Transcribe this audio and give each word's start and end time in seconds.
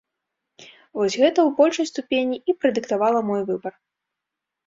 Вось 0.99 1.17
гэта, 1.23 1.39
у 1.49 1.51
большай 1.59 1.89
ступені, 1.91 2.37
і 2.53 2.55
прадыктавала 2.65 3.19
мой 3.29 3.41
выбар. 3.51 3.73